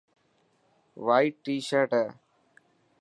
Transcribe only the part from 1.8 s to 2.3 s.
هي.